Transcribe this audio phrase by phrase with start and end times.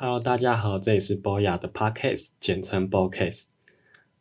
[0.00, 3.46] Hello，大家好，这里是 Boya 的 Podcast，简称 Boycast。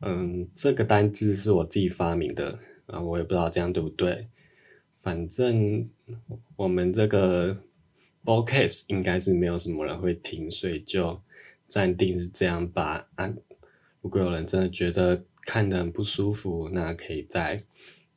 [0.01, 2.57] 嗯，这个单字是我自己发明的，
[2.87, 4.27] 啊，我也不知道这样对不对。
[4.97, 5.87] 反正
[6.55, 7.59] 我们这个
[8.25, 11.21] Bocast 应该是没有什么人会听，所以就
[11.67, 13.07] 暂定是这样吧。
[13.13, 13.31] 啊，
[14.01, 17.61] 如果有人真的觉得看得很不舒服，那可以再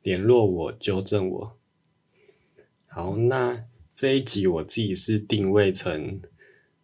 [0.01, 1.57] 联络我纠正我。
[2.87, 6.21] 好，那这一集我自己是定位成。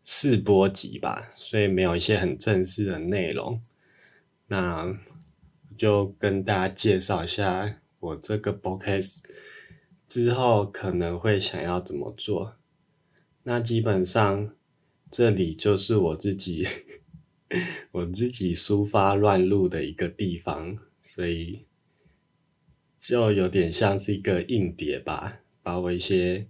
[0.09, 3.61] 试播集吧，所以没有一些很正式的内容。
[4.47, 4.97] 那
[5.77, 9.21] 就跟大家介绍一下我这个 podcast
[10.07, 12.55] 之后可能会想要怎么做。
[13.43, 14.55] 那基本上
[15.11, 16.65] 这里就是我自己
[17.91, 21.65] 我自己抒发乱录的一个地方，所以
[23.01, 26.47] 就有点像是一个硬碟吧，把我一些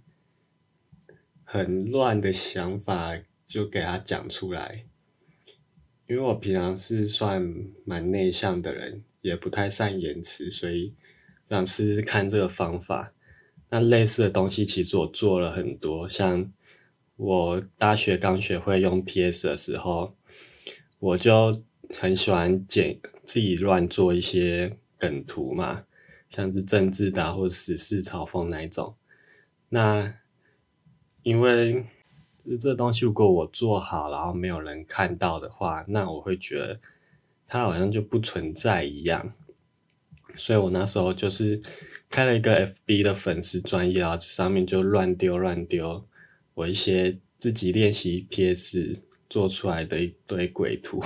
[1.42, 3.20] 很乱的想法。
[3.48, 4.84] 就给他讲出来，
[6.06, 7.42] 因为我平常是算
[7.86, 10.94] 蛮内向的人，也不太善言辞，所以
[11.48, 13.14] 想试试看这个方法。
[13.70, 16.52] 那类似的东西其实我做了很多，像
[17.16, 20.14] 我大学刚学会用 PS 的时候，
[20.98, 21.50] 我就
[21.94, 25.84] 很喜欢剪自己乱做一些梗图嘛，
[26.28, 28.94] 像是政治的或者时事嘲讽那一种。
[29.70, 30.14] 那
[31.22, 31.86] 因为
[32.48, 36.80] 就这东西如果我做好，然后没有人看到的话，那我会觉得
[37.46, 39.34] 它好像就不存在一样。
[40.34, 41.60] 所以我那时候就是
[42.08, 46.06] 开了一个 FB 的粉丝专业，然后上面就乱丢乱丢
[46.54, 51.02] 我一些自己练习 PS 做出来的一堆鬼图，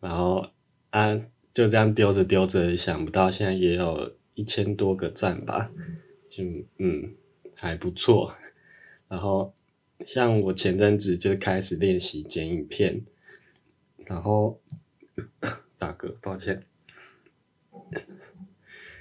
[0.00, 0.46] 然后
[0.90, 1.14] 啊
[1.54, 5.70] 就这样丢着丢着，想不到现在也有一千多个赞吧，
[6.28, 6.44] 就
[6.76, 7.14] 嗯
[7.56, 8.34] 还不错，
[9.08, 9.54] 然后。
[10.06, 13.04] 像我前阵子就开始练习剪影片，
[14.06, 14.60] 然后
[15.76, 16.62] 大哥，抱歉，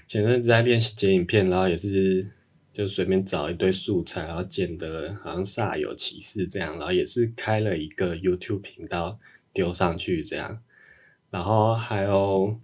[0.08, 2.34] 前阵子在练习剪影片，然后也是
[2.74, 9.20] 就随便找一堆素材，然后剪的好像煞有其事这样，然后也是开了一个 YouTube 频道
[9.54, 10.62] 丢上去这样，
[11.30, 12.60] 然后还有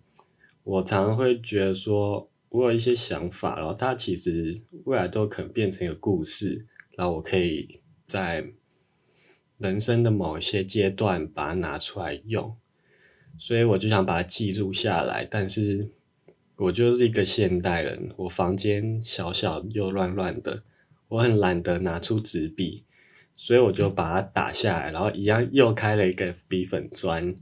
[0.64, 6.66] 我常常会觉得说，我有一些想法，然后它其实未来都可能变成一个故事，
[6.98, 7.80] 然后我可以。
[8.14, 8.46] 在
[9.58, 12.56] 人生的某一些阶段，把它拿出来用，
[13.40, 15.26] 所以我就想把它记录下来。
[15.26, 15.90] 但是
[16.58, 20.62] 我就是一个现代人，我房间小小又乱乱的，
[21.08, 22.84] 我很懒得拿出纸笔，
[23.36, 27.36] 所以我就把它打下来，然后一样又开了一个 FB 粉砖，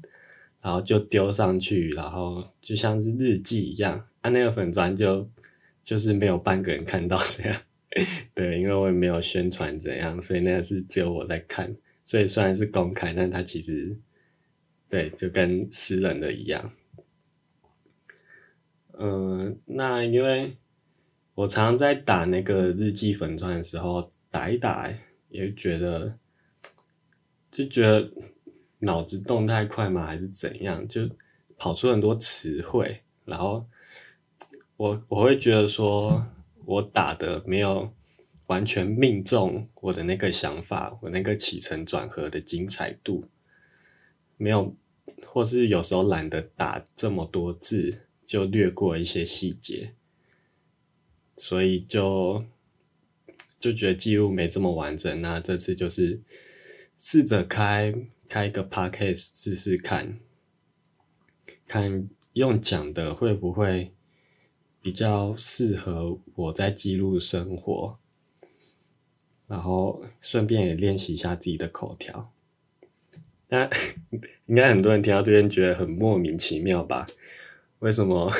[0.62, 5.30] 然后就丢上去，然后就像是日记一样，啊，那个粉砖就
[5.84, 7.62] 就是没有半个人看到这样。
[8.34, 11.75] 对，因为我也没有宣传怎样，所以那个是只有我在看。
[12.06, 13.97] 所以虽然是公开，但它其实
[14.88, 16.72] 对就跟私人的一样。
[18.97, 20.56] 嗯，那因为
[21.35, 24.90] 我常常在打那个日记粉钻的时候，打一打
[25.29, 26.18] 也觉得
[27.52, 28.09] 就觉得
[28.79, 31.09] 脑子动太快嘛，还是怎样，就
[31.58, 33.68] 跑出很多词汇，然后
[34.78, 36.25] 我我会觉得说。
[36.72, 37.94] 我打的没有
[38.46, 43.26] 完全命中我的那个想法，我那个起承转合的精彩度
[44.38, 44.74] 没有，
[45.26, 49.94] 或是有时候懒得打这么多字，就略过一些细节，
[51.36, 52.46] 所以就
[53.59, 55.22] 就觉得记录没这么完整。
[55.22, 56.22] 那这次就是
[56.98, 57.94] 试着开
[58.30, 60.18] 开一个 podcast 试试看，
[61.68, 63.92] 看用讲的会不会。
[64.81, 67.97] 比较适合我在记录生活，
[69.47, 72.31] 然后顺便也练习一下自己的口条。
[73.50, 73.70] 那
[74.47, 77.06] 应该很多人听到这边觉得很莫名其妙吧？
[77.80, 78.31] 为什么？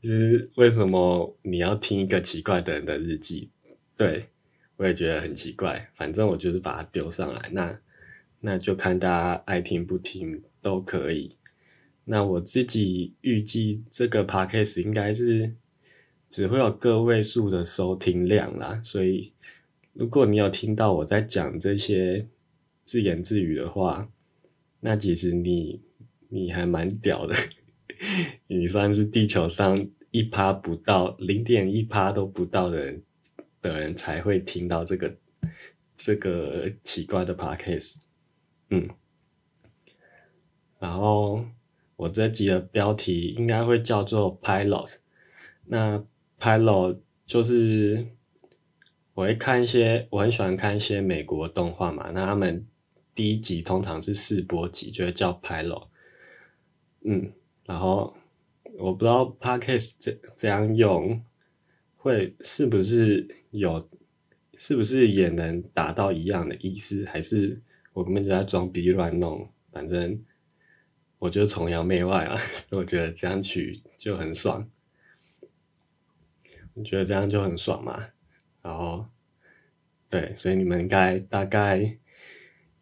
[0.00, 3.50] 就是为什么你要听一个奇怪的人的日记？
[3.96, 4.28] 对
[4.76, 5.90] 我也觉得很奇怪。
[5.96, 7.80] 反正我就是把它丢上来，那
[8.40, 11.37] 那就看大家爱听不听都可以。
[12.10, 15.54] 那我自己预计这个 podcast 应该是
[16.30, 19.34] 只会有个位数的收听量啦，所以
[19.92, 22.26] 如果你有听到我在讲这些
[22.82, 24.10] 自言自语的话，
[24.80, 25.82] 那其实你
[26.30, 27.34] 你还蛮屌的，
[28.48, 33.02] 你算是地球上一趴不到零点一趴都不到的人
[33.60, 35.14] 的人才会听到这个
[35.94, 37.96] 这个奇怪的 podcast，
[38.70, 38.88] 嗯，
[40.80, 41.44] 然后。
[41.98, 44.98] 我这集的标题应该会叫做 Pilot。
[45.66, 46.04] 那
[46.38, 48.06] Pilot 就是
[49.14, 52.12] 我会看一些，我很喜欢看一些美国动画嘛。
[52.14, 52.64] 那他们
[53.16, 55.88] 第一集通常是试播集，就会叫 Pilot。
[57.02, 57.32] 嗯，
[57.64, 58.16] 然后
[58.78, 61.20] 我不知道 Podcast 这这样用
[61.96, 63.88] 会是不是有，
[64.56, 67.60] 是不是也能达到一样的意思，还是
[67.92, 69.48] 我根本就在装逼乱弄？
[69.72, 70.22] 反正
[71.18, 74.68] 我就崇洋媚外啊， 我觉得这样取就很爽。
[76.74, 78.10] 你觉得这样就很爽嘛？
[78.62, 79.06] 然后，
[80.08, 81.98] 对，所以你们应该大概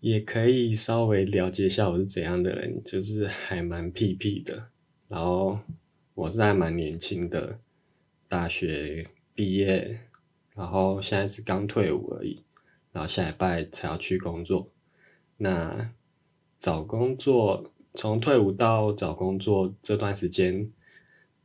[0.01, 4.69] 也可以稍微了解一下我是怎样的人，就是还蛮屁屁的。
[5.09, 5.61] 然后
[6.15, 7.59] 我是还蛮年轻的，
[8.29, 10.01] 大学毕业，
[10.55, 12.45] 然后现在是刚退伍而已，
[12.93, 14.71] 然后下礼拜才要去工作。
[15.39, 15.93] 那
[16.59, 20.71] 找工作，从退伍到找工作这段时间。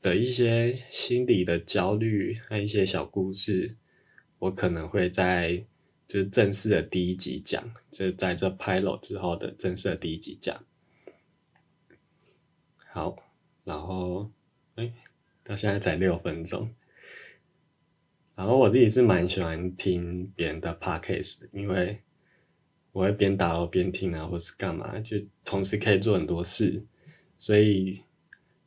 [0.01, 3.75] 的一些心理的焦虑和一些小故事，
[4.39, 5.63] 我可能会在
[6.07, 10.65] 就是正式的第一集讲，就在这拍了之后的正式的第一集讲。
[12.75, 13.15] 好，
[13.63, 14.31] 然后
[14.74, 14.92] 哎，
[15.44, 16.74] 到现在才六分钟。
[18.33, 22.01] 然后我自己是蛮喜欢听别人的 podcast，因为
[22.91, 26.83] 我会边打边听啊，或是干嘛，就同时可以做很多事，
[27.38, 28.01] 所以。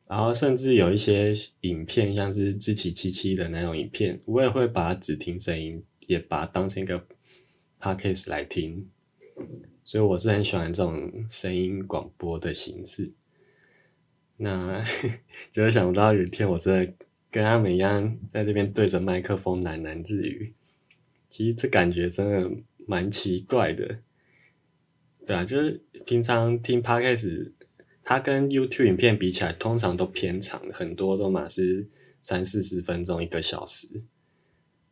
[0.06, 1.32] 然后甚至有一些
[1.62, 7.06] 影片，像是自奇七七的那种影片，我也会把它只听声音，也把它当成一个
[7.80, 8.86] podcast 来听。
[9.82, 13.12] 所以我是很喜欢这种声音广播的形式。
[14.36, 14.84] 那
[15.50, 16.92] 就是想不到有一天我真的
[17.30, 20.52] 跟他们一样，在这边对着麦克风喃喃自语。
[21.30, 22.52] 其实这感觉真的
[22.86, 24.00] 蛮奇怪的。
[25.26, 27.52] 对啊，就是平常听 podcast。
[28.06, 31.88] 它跟 YouTube 影片比起来，通常都偏长，很多都嘛是
[32.20, 34.02] 三四十分钟、一个小时。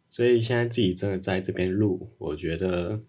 [0.09, 3.03] 所以现在自己真的在这边录，我觉得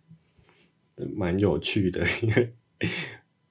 [1.16, 2.54] 蛮有趣的，因 为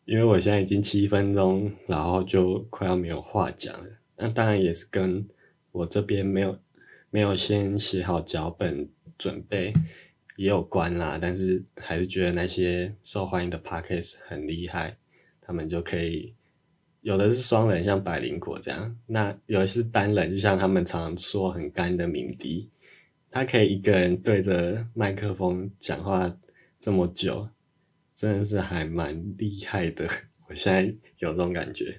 [0.05, 3.89] 因为我现在已经七分钟，然后就快要没有话讲了。
[4.19, 5.27] 那当然也是跟
[5.71, 6.59] 我这边没有
[7.09, 9.73] 没有先写好脚本准备
[10.43, 11.19] 也有关啦。
[11.21, 14.97] 但是还是觉得那些受欢迎的 pockets 很厉害，
[15.41, 16.35] 他们就可以。
[17.03, 22.71] 有的是双人，像百灵果这样；那有的是单人，就像他们常常说很干的鸣笛，
[23.29, 26.39] 他可以一个人对着麦克风讲话
[26.79, 27.49] 这么久，
[28.15, 30.07] 真的是还蛮厉害的。
[30.49, 30.83] 我现在
[31.19, 31.99] 有这种感觉，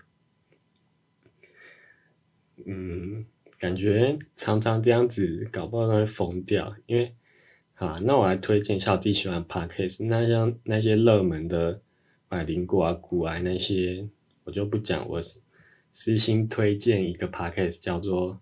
[2.66, 3.26] 嗯，
[3.60, 6.74] 感觉常常这样子搞不好都会疯掉。
[6.86, 7.14] 因为，
[7.86, 11.82] 啊，那我来推荐一下我自己喜欢 podcast，那像那些热门的
[12.28, 14.08] 百灵果啊、古癌那些。
[14.46, 15.22] 我就不讲，我
[15.90, 18.34] 私心推荐一个 podcast，叫做《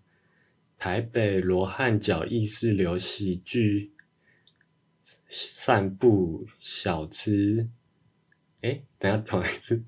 [0.76, 3.92] 台北罗汉角意识流喜剧
[5.28, 7.56] 散步小吃》。
[8.62, 9.76] 哎，等下重来一次，《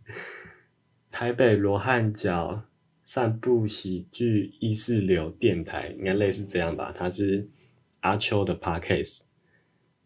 [1.10, 2.62] 台北罗汉角
[3.02, 6.94] 散步喜剧意识流电台》，应该类似这样吧？
[6.96, 7.48] 它是
[8.02, 9.22] 阿秋的 podcast。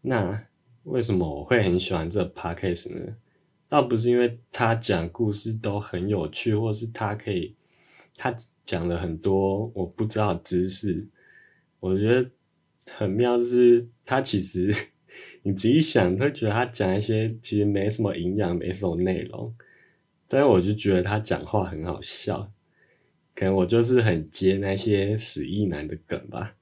[0.01, 0.43] 那
[0.83, 3.15] 为什么我会很喜欢这 podcast 呢？
[3.67, 7.55] 倒不是因为他讲故事都很有趣，或是他可以，
[8.15, 8.33] 他
[8.65, 11.07] 讲了很多我不知道知识，
[11.79, 12.31] 我觉得
[12.91, 14.73] 很妙，就是他其实
[15.43, 19.53] 你仔细想，会觉得他讲一些其实没什么营养、没什么内容，
[20.27, 22.51] 但是我就觉得他讲话很好笑，
[23.35, 26.55] 可能我就是很接那些死意男的梗吧，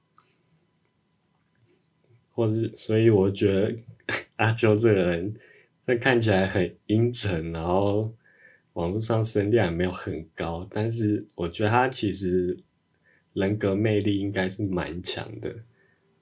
[2.38, 3.74] 或是所以我觉得
[4.36, 5.34] 阿秋这个人。
[5.90, 8.12] 他看起来很阴沉，然后
[8.74, 12.58] 网络上声量也没有很高，但是我觉得他其实
[13.32, 15.56] 人格魅力应该是蛮强的。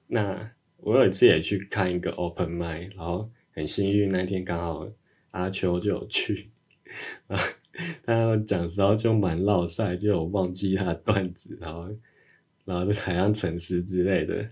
[0.07, 4.89] 那我有一次也去看一个 open m i d 然后很幸运那天刚好
[5.31, 6.49] 阿秋就有去，
[7.27, 7.37] 啊，
[8.05, 11.93] 他讲时候就蛮绕赛，就有忘记他的段子，然后
[12.63, 14.47] 然后就台上沉思之类的，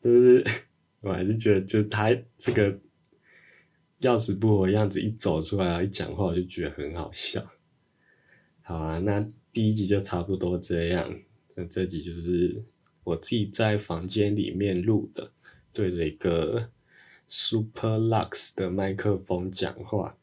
[0.00, 0.42] 就是
[1.02, 2.80] 我还是觉得就是他这个。
[3.98, 7.52] 要死不活样子一走出来，一讲话我就觉得很好笑。
[8.62, 11.20] 好啊，那第一集就差不多这样。
[11.46, 12.64] 这这集就是
[13.04, 15.30] 我自己在房间里面录的，
[15.72, 16.72] 对着一个
[17.28, 20.18] Super Lux 的麦克风讲话。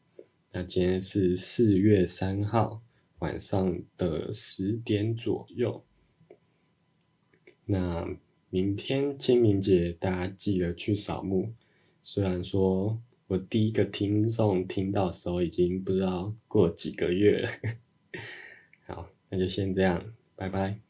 [0.52, 2.82] 那今天是四月三号
[3.20, 5.82] 晚上的十点左右。
[7.64, 8.06] 那
[8.50, 11.54] 明天清明节，大家记得去扫墓。
[12.02, 13.00] 虽然说。
[13.30, 17.48] 我第一个听众听到时候已经不知道过几个月了，
[18.88, 20.89] 好，那就先这样，拜拜。